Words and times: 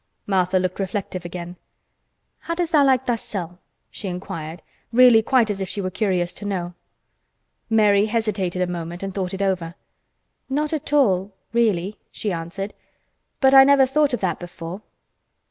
Martha 0.25 0.57
looked 0.57 0.79
reflective 0.79 1.25
again. 1.25 1.57
"How 2.39 2.55
does 2.55 2.71
tha' 2.71 2.83
like 2.83 3.05
thysel'?" 3.05 3.59
she 3.91 4.07
inquired, 4.07 4.63
really 4.91 5.21
quite 5.21 5.51
as 5.51 5.61
if 5.61 5.69
she 5.69 5.79
were 5.79 5.91
curious 5.91 6.33
to 6.33 6.45
know. 6.45 6.73
Mary 7.69 8.07
hesitated 8.07 8.63
a 8.63 8.65
moment 8.65 9.03
and 9.03 9.13
thought 9.13 9.35
it 9.35 9.43
over. 9.43 9.75
"Not 10.49 10.73
at 10.73 10.91
all—really," 10.91 11.99
she 12.11 12.31
answered. 12.33 12.73
"But 13.41 13.53
I 13.53 13.63
never 13.63 13.85
thought 13.85 14.15
of 14.15 14.21
that 14.21 14.39
before." 14.39 14.81